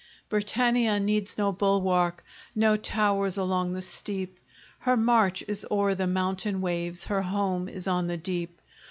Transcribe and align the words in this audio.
Britannia 0.29 0.99
needs 0.99 1.37
no 1.37 1.51
bulwark, 1.51 2.25
No 2.55 2.75
towers 2.75 3.37
along 3.37 3.73
the 3.73 3.83
steep; 3.83 4.39
Her 4.79 4.97
march 4.97 5.43
is 5.47 5.63
o'er 5.69 5.93
the 5.93 6.07
mountain 6.07 6.59
waves, 6.59 7.03
Her 7.03 7.21
home 7.21 7.69
is 7.69 7.87
on 7.87 8.07
the 8.07 8.17
deep. 8.17 8.59